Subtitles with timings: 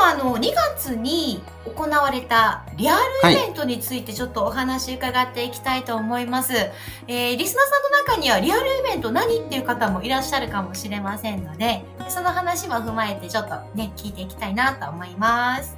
[0.00, 6.54] はあの2月に行われたリアルイベントについてちょっとお話伺っていきたいと思います、
[7.06, 15.76] えーリスナーさんの中にはリアルイベント何っていう方もいらっしゃるかもしれませんのでその話も踏まえてちょっとね聞いていきたいなと思います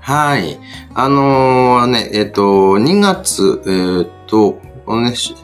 [0.00, 0.60] はい。
[0.94, 5.34] あのーね、えっ、と、2月、えっ、と、このね、し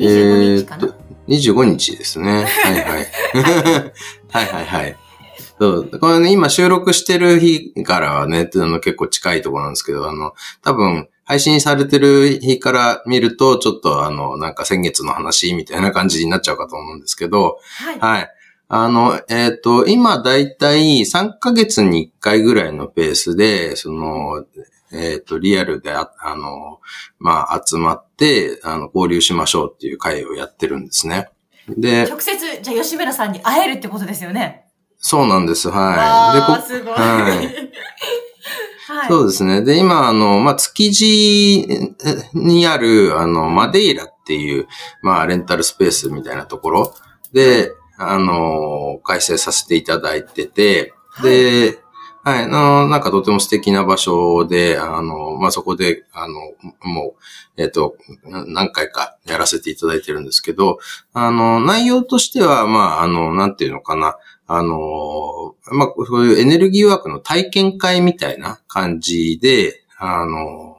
[0.00, 2.44] 25日かな、えーと25日ですね。
[2.44, 3.06] はいはい。
[4.32, 4.96] はいはいはい。
[5.62, 5.98] そう。
[6.00, 18.28] これね、今収録してる日からはね、あの結構近いところなんですけど、あの、多分、配信されてる日から見ると、ちょっとあの、なんか先月の話みたいな感じになっちゃうかと思うんですけど、はいはい。
[18.66, 24.44] あの、えっ、と、今だいたい3ヶ月に1回ぐらいのペースで、その、
[24.92, 26.80] えっ、と、リアルであ、あの、
[27.20, 31.28] まあ、集まって、あの、交流しましょうっていう会をやってるんですね。
[31.68, 34.61] で、直接じゃあ吉村さんに会えるってことですよね
[35.02, 36.40] そうなんです、はい。
[36.40, 36.94] で、こすごい。
[36.94, 37.72] はい。
[38.88, 39.08] はい。
[39.08, 39.62] そうですね。
[39.62, 41.94] で、今、あの、まあ、築地
[42.34, 44.68] にある、あの、マデイラっていう、
[45.02, 46.94] まあ、レンタルスペースみたいなところ。
[47.32, 51.80] で、あの、開催させていただいてて、で、
[52.24, 56.34] はい、あの、なんかとても素敵な場所で、あの、まあ、そこで、あの、
[56.84, 57.16] も
[57.56, 60.78] う、えっ、と、な何回かやらせていただいてるんですけど、
[61.12, 70.71] あの、内容としては、まあ、あの、なんていうのかな、あの、まあ、そういうエネルギーワークの体験会みたいな感じで、あの、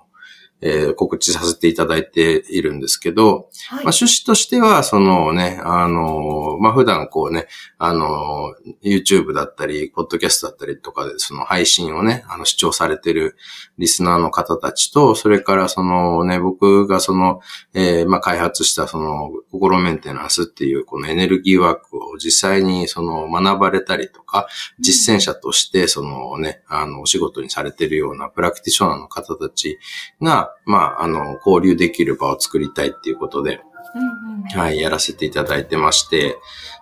[0.66, 3.84] えー告知させていただいているんですけど、はい。
[3.86, 13.36] まあ、趣旨としては、そのね、あの、まあ、普段こうね、あの、YouTube だったり、ポッドキャストだったりとかで、その配信をね、あの、視聴されてる
[13.78, 17.42] リスナーの方たちと、それからそのね、僕がその、
[17.74, 24.48] えーまあ、開発したその、心メンテナンスっていう、このエネルギーワークを実際にその、学ばれたりとか、
[24.80, 29.78] 実践者として、そのね、あの、お仕事にされてるようなプラクティショナーの方たち
[30.22, 33.62] が、まあ、あの、交流できる場を作りたいっていうことで、
[33.96, 36.38] うんうんはい、やらせていただいてまして、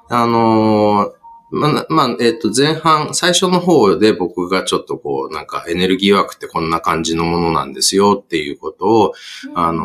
[0.10, 1.22] あのー
[1.54, 9.14] まあ、まあ、えっ、と、前半、最初の方で僕がちょっとこう、なんかエネルギーワークってこんな感じのものなんですよっていうことを、
[9.54, 9.84] あの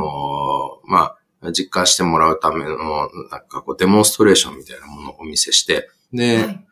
[0.86, 6.66] ーまあ、実感してもらうための、なんかこう、デモンストレーションみたいなものをお見せして、で、はい。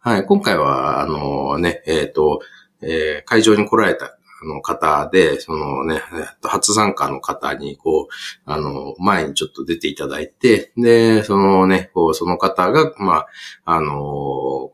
[0.00, 2.40] はい、今回は、あのね、えっ、と、
[2.80, 4.10] えー会場に来られたあ
[4.44, 8.12] の方で、そのね、えっと初参加の方に、こう、
[8.44, 13.26] あの、前にちょっと出ていただいて、で、そのね、こう、その方が、まあ、
[13.64, 14.72] あの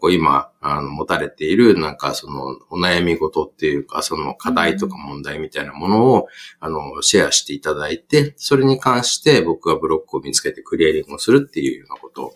[0.00, 6.28] こう今、あの、持たれている、なんか、その、お悩み事っていうか、その課題とか問題みたいなものを、
[6.60, 12.34] あの、シェアしていただいて、それに関して僕がブロックを見つけてクリアリングをするっていうようなこと。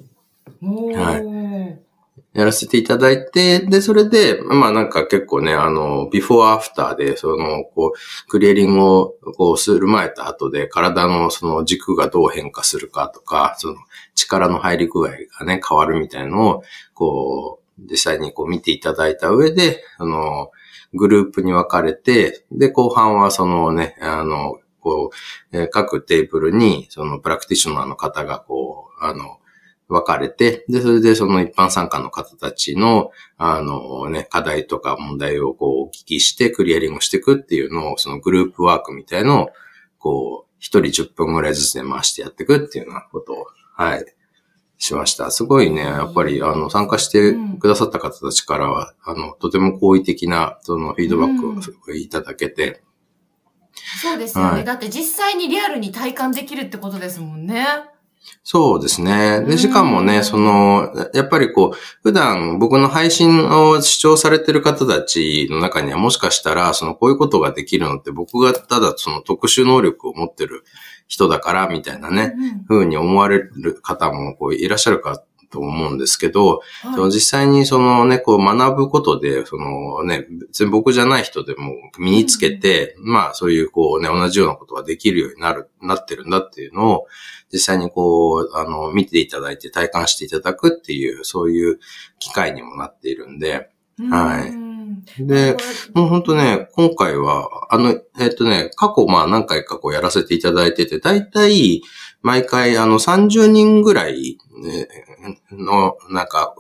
[0.99, 1.92] はい
[2.35, 13.77] やらせていただいて、で、それで、まあなんか結構ね、あの、ビフォーアフターで、その、こう、クリエリングを、こう、する前と後で、体のその軸がどう変化するかとか、その、
[14.15, 16.63] 力の入り具合がね、変わるみたいのを、
[16.95, 20.51] こう、実際にこう見ていただいた上で、あの、
[20.95, 25.11] グループに分かれて、で、後半はそのね、あの、こ
[25.53, 29.39] う、各テーブルに、そのプラクティショナーの方がこう、あの、
[29.93, 39.49] 分かれて、で、それでその一般参加の方たちの、あのね、課題とか問題をこうお聞きしてクリアリングしていくっていうのを、そのグループワークみたいのを、
[39.99, 44.05] こう、一人10分ぐらいずつで回してやっていくっていうようなことを、はい、
[44.79, 45.31] しました。
[45.31, 52.83] すごいね、やっぱり、あの、参加してくださった方たちからは、あの、とても好意的な、その、フィードバックをすごいいただけて、
[54.03, 54.65] そうですよね、はい。
[54.65, 57.67] だって実際にリアルに体感できるってことですもんね。
[58.45, 59.39] そうですね。
[59.43, 70.65] うんで、しかもね、その、やっぱりこう、普段僕の配信を視聴されてる方たちの中にはもしかしたら、その、こういうことができるのって僕がただその特殊能力を持ってる
[71.07, 75.23] 人だから、みたいなね、うん風に思われる方もこういらっしゃるか
[75.53, 76.95] と思うんですけど、はい。
[76.95, 87.07] その実際にそのね、こう学ぶことで、そのね、別に僕じゃない人でも身につけて、まあそういうこうね、同じようなことができるようになる、なってるんだっていうのを、
[87.53, 91.79] 実際にこう、あの、見ていただいて体感していただくっていう、そういう
[92.19, 93.69] 機会にもなっているんで、
[94.11, 94.57] はいうん。
[94.57, 94.62] うん。
[95.19, 95.57] で、
[95.95, 101.83] もうほんとね、今回は、あの、えっ、とね、過去まあ何回かこうやらせていただいてて、だいたい
[102.23, 104.89] 毎回あの30人ぐらい、ね、
[105.51, 106.55] の、なんか、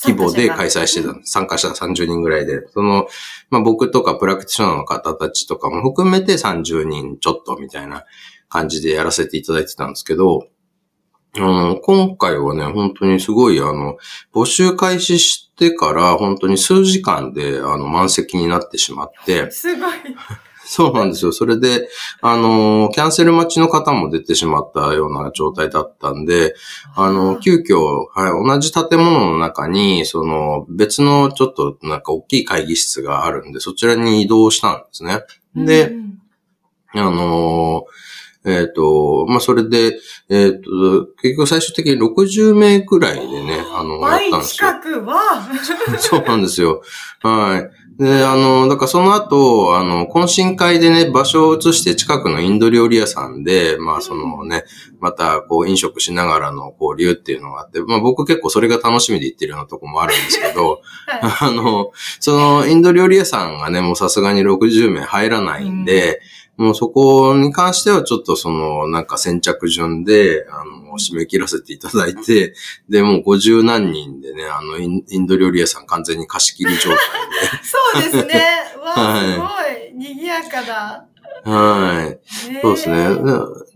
[0.00, 3.08] 規模で開催してたうん参加者30人ぐらいで、その、
[3.50, 8.04] まあ僕とかプラクティショナーの方たちとかも含めて30人ちょっとみたいな
[8.48, 10.46] 感じでやらせていただいてたんですけど、
[11.36, 13.98] あの、今回はね、本当にすごい、あの、
[14.32, 19.92] 募集開始してから、本当に数時間で、あの、満席になってしまって、すごい。
[20.70, 21.32] そうなんですよ。
[21.32, 21.88] それで、
[22.20, 26.54] あの、キャンセル待ちの方も出てしまったような状態だったんで、
[26.94, 35.22] あの、急遽、はい、同じ建物の中に、その、別のちょっとなんか大きい会議室があるんで、そちらに移動したんですね。
[35.56, 36.08] で、うん
[36.94, 37.77] あの
[38.44, 39.98] えっ、と、まあ、それで、
[40.28, 44.68] えっ、と、結局最終的に60名くらいでね、あの、やっ倍たんですよ。
[44.68, 45.18] 近くは、
[45.98, 46.82] そうなんですよ。
[47.22, 47.88] はい。
[47.98, 54.62] で、あの、だからその後、あの、懇親会でね、場所を移して近くのインド料理屋さんで、まあそのね、
[55.00, 61.90] またこう飲食しながらの交流っていうのがあって、まあ僕結構それが楽しみで行ってるようなとこもあるんですけど、はいあの、
[62.20, 66.20] そのインド料理屋さんがね、もうさすがに60名入らないんで、
[66.58, 72.52] もうそこに関してはちょっとその、なんか先着順で、あの、締め切らせていただいて、
[72.88, 76.98] で、もう50何人でね、あの、インド料理屋さん完全に貸し切り状態
[77.62, 78.42] そうですね。
[78.84, 80.14] わあ、はいすごい。
[80.14, 81.06] 賑やかだ。
[81.44, 81.50] で。
[81.50, 82.18] は
[82.48, 82.52] い。
[82.52, 83.08] ねそうですね。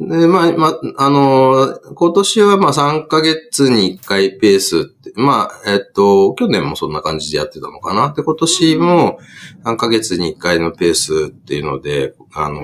[0.01, 8.13] で、でまあ、まあ、あの、今年はまあ3ヶ月に1回ペースって、まあ、えっと、去年もそんな感じでやってたのかな。
[8.13, 9.19] で、今年も
[9.65, 12.61] 3ヶ月に1回のペースっていうので、あの、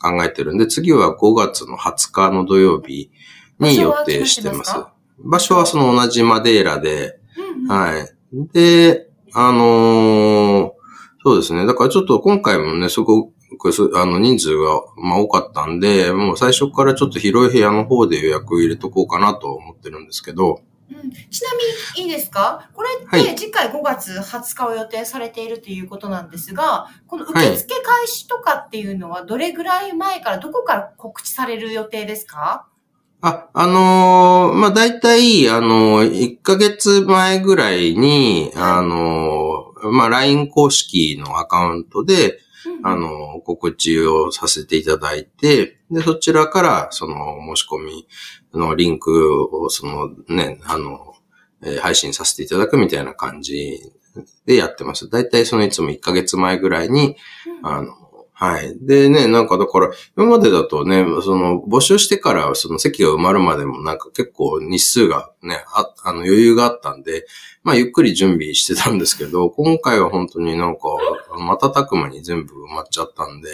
[0.00, 3.10] 考えてるんで、次は5月の20日の土曜日
[3.58, 4.74] に予定してます
[5.18, 8.12] 場所はその同じマデーラで、うんうんはい。
[8.52, 10.76] で、あのー
[11.26, 11.66] そうですね。
[11.66, 20.60] だからちょっと今回もね、すごくす、あの、人数が、まあ、多かったんで、もう最初からちょっと広い部屋の方で予約を入れとこうかなと思ってるんですけど、
[20.90, 21.10] うん。
[21.10, 21.50] ちな
[21.96, 22.70] みにいいですか？
[22.72, 23.22] これはい。
[23.22, 32.68] って次回5月20日を予定されているということなんですが、この受付開始とかっていうのはどれぐらい前から、どこから告知される予定ですか？
[33.22, 42.38] あ、あのーまあ、大体、あのー、1ヶ月前ぐらいに、あのーまあ、LINE 公式のアカウントで、
[42.82, 48.08] あの、告知をさせていただいて、で、そちらから、その、申し込み
[48.54, 51.14] のリンクを、その、ね、あの、
[51.62, 53.80] えー配信させていただくみたいな感じ
[54.44, 55.08] でやってます。
[55.08, 57.16] だいたいそのいつも1ヶ月前ぐらいに、
[57.62, 57.92] うんあの、
[58.38, 58.76] はい。
[58.82, 67.26] でね、なんかだから、今までだとね、その、募集してから、その席が埋まるまでもなんか結構日数がね、ああの余裕があったんで、
[67.62, 70.82] まあゆっくり準備してたんですけど、今回は本当になんか、
[71.30, 73.48] 瞬く間に全部埋まっちゃったんで、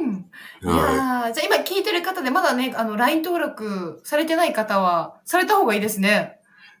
[0.00, 0.30] うん。
[0.62, 6.38] いはやーじゃあ今聞いてる方でまだね、あの、LINE 登録されてない方は、された方がいいですね。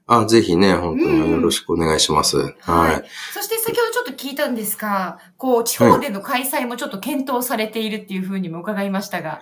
[0.08, 0.14] い。
[0.22, 2.54] あ、ぜひね、本当によろしくお願いします。
[2.60, 3.04] はい。
[3.32, 9.40] そして先ほどちょっと聞いたんですが、こう、地方での開催もちょっと検討されているっていうふうにも伺いましたが。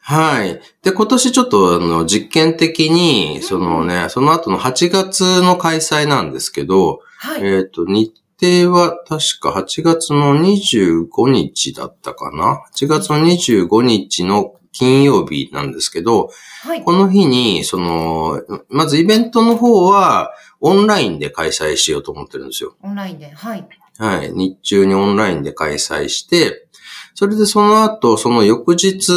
[0.00, 0.60] はい。
[0.82, 7.44] で、今年ちょっとあの、実験的に、そのね、その後の8月の開催なんですけど、はい。
[7.44, 16.30] えっ、と、日程は確か8月の25日だったかな ?8 月の25日の金曜日なんですけど、
[16.62, 16.84] はい。
[16.84, 20.30] この日に、その、まずイベントの方は、
[20.60, 22.76] オンラインで開催しようと思ってるんですよ。
[22.82, 23.28] オンラインで。
[23.30, 23.68] はい。
[23.98, 24.32] はい。
[24.32, 26.68] 日中にオンラインで開催して、
[27.14, 29.10] それでその後、その翌日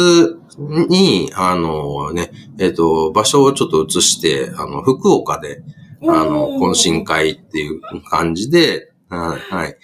[0.88, 5.62] に、あのね、えっ、と、場所をちょっと移して、あの、福岡で、
[6.02, 9.76] あの、懇親会っていう感じで、はいはい。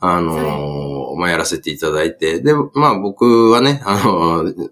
[0.00, 4.70] あのーまあ、やらせていただいて、で、まあ、僕はね、あのー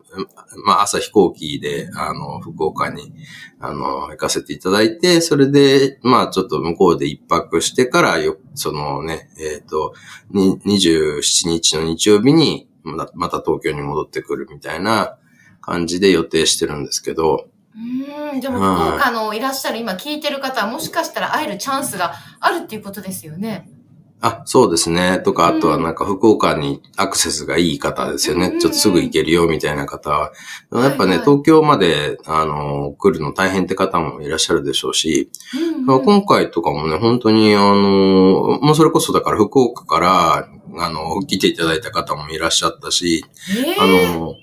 [0.65, 3.13] まあ、朝飛行機で、あの、福岡に、
[3.59, 9.95] あの、行かせていただいて、それで、まあ、ちょっと向こうで一泊してから、よ、そのね、えっ、と、
[10.31, 15.19] に27日の日曜日に、また、東京に戻ってくるみたいな
[15.61, 18.41] 感じで予定してるんですけど、うーん。
[18.41, 23.69] でも、福岡のいらっしゃる今聞いてる方はもしかしたら会えるチャンスがあるっていうことですよね。
[24.27, 25.21] あ、そうですね。
[25.25, 28.49] とか、うんあとはなんか福岡にアクセスがいい方ですよね。
[28.49, 30.33] うんちょっとすぐ行けるよみたいな方は。
[30.73, 43.25] やっぱね、はいはい東京まで、あの、来るの大変って方もいらっしゃるでしょうし、うんうんまあ今回とかもね、本当にあの、もうそれこそだから福岡から、あの、来ていただいた方もいらっしゃったし、
[43.57, 44.35] ええあの、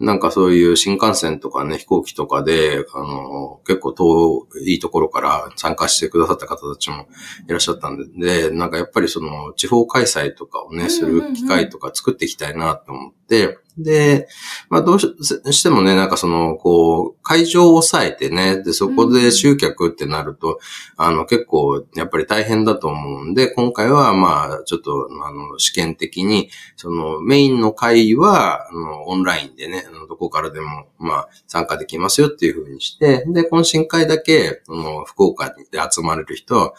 [0.00, 7.06] なんかそういう新幹線とかね、飛行機とかで、あの、結構遠いところから参加してくださった方たちも
[7.46, 14.28] いらっしゃったんで、でなんかやっぱりその地方開催とかをね、する機会とか作っていきたいなと思って、で、
[14.68, 20.54] まあどうしてもね、なんかその、こう、会場を抑えてね、で、そこで集客ってなると、
[20.98, 36.74] うん、あの、結構、やっぱり大変だと思うんで、今回はまあ、ちょっと、あの、試験的に、その、メインの会は、あの、オンラインでね、どこからでも、まあ、参加できますよっていうふうにして、で、懇親会だけ、その、福岡で集まれる人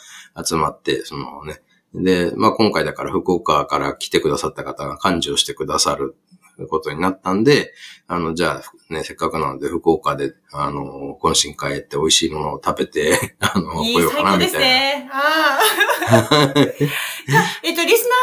[0.45, 1.61] 集まって、そのね、
[1.93, 6.15] で、まあ今回だから福岡から来てくださった方が幹事をしてくださる
[6.67, 7.73] ことになったんで、
[8.07, 14.37] あの、じゃあ、ね、せっかくなので、福岡で、あの、懇親会って美味しいものを食べて、 あの、来ようかな、みたいな。
[14.37, 15.09] いいですね。
[15.11, 15.61] ああ。
[17.27, 18.15] じゃあ、えっと、リスナ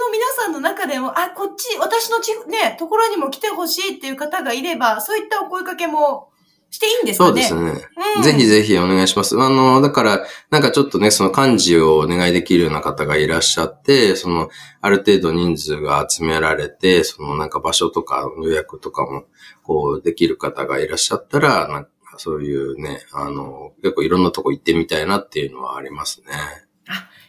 [0.00, 6.30] の皆さんの中でも、あ、こっち、私のち、ね、ところにも来てほしいっていう方がいれば、そういったお声かけも
[6.70, 7.42] していいんですかね？
[7.42, 7.88] そうですね。
[8.16, 9.38] うん、ぜひぜひお願いします。
[9.38, 19.24] あの、だから、なんかちょっとね、その漢字をお願いできるような方がいらっしゃって、その、ある程度人数が集められて、そのなんか場所とか予約とかも、
[19.62, 26.26] こう、できる方がいらっしゃったら、なんかそういうね、あの、結構いろんなとこ行ってみたいなっていうのはありますね。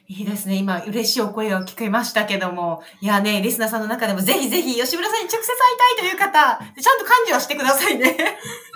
[0.09, 0.55] あ、いいですね。
[0.55, 2.81] 今、嬉しいお声を聞けましたけども。
[3.01, 5.55] いやね、リスナーさんの中でもぜひぜひ吉村さんに直接会い
[5.97, 8.15] たいという方、ちゃんと漢字はしてくださいね。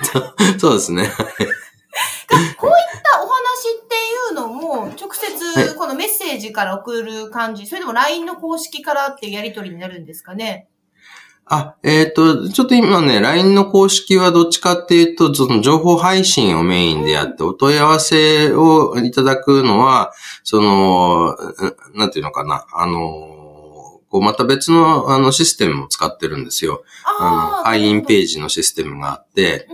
[0.59, 1.09] そうですね。
[2.57, 3.35] こういったお話
[3.83, 10.67] っていうのも、直接このメッセージから送る感じ、それでも LINE の公式からっていうやりとりになるんですかね。
[11.45, 21.35] あ、えっ、ー、と、ちょっと今ね、LINE の公式はどっちかっていうと、その情報配信をメインでやって、お問い合わせをいただくのは、その、
[21.93, 23.41] なんていうのかな、あの、
[24.11, 26.83] こうまた別のあのシステムを使ってるんですよ。
[27.17, 29.69] あの、会員ページのシステムがあって、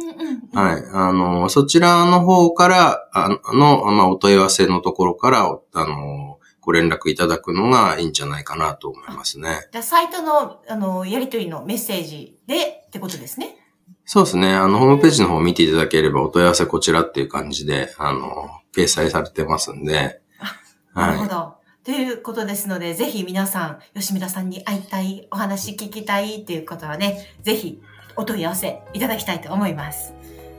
[0.54, 0.84] はい。
[0.94, 6.37] あの、そちらの方から、あの、まあ、お問い合わせのところから、あの、
[6.68, 9.70] ご連絡いただくのがいいんじゃないかなと思いますね。
[9.72, 13.56] じゃサイトの、あの、やりとりのメッセージでってことですね。
[14.04, 14.54] そうですね。
[14.54, 20.20] あの、ホームページの方を見ていただければ、お問い合わせこちらっていう感じで、あの、掲載されてますんで。
[20.94, 21.36] あ、なるほど。
[21.36, 27.82] はい、ということですので、ぜひ皆さん、吉村さんに会いたい、お話聞きたいっていうことはね、ぜひ
[28.18, 30.17] お問い合わせいただきたいと思います。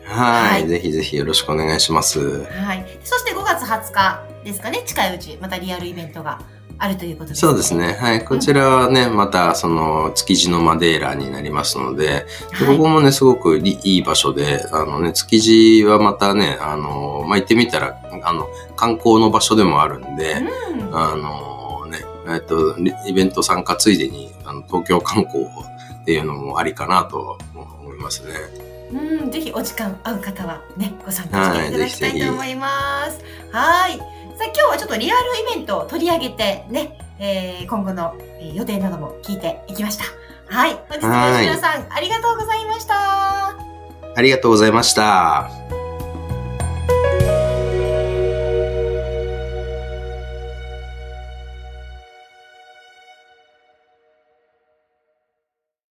[0.08, 0.66] はい。
[0.66, 2.44] ぜひぜひよろしくお願いします。
[2.44, 2.98] はい。
[3.04, 6.40] そして5月20日ですかね、近いうち、またリアルイベントが
[6.78, 7.94] あるということです、ね、そうですね。
[7.94, 8.24] はい。
[8.24, 20.36] こちらはね、うん、また、その、築地のマデーラになりますので、はい、ここもね、すごくいい場所で、あのね、築地はまたね、あの、まあ、行ってみたら、あの、観光の場所でもあるんで、
[20.72, 21.98] うん、あのね、
[22.28, 28.67] えっと、イベント参加ついでに、あの東京観光っていうのもありかなと思いますね。
[28.90, 33.20] うん、ぜひお時間合う方はね、ご参加していただきたいと思います。
[33.52, 33.98] はい。
[33.98, 35.20] さあ、今日はちょっとリアル
[35.52, 38.16] イベントを取り上げてね、えー、今後の
[38.54, 40.04] 予定なども聞いていきました。
[40.46, 40.74] はい。
[40.88, 43.48] 本日も吉野さん、ありがとうございました。
[44.16, 45.77] ありがとうございました。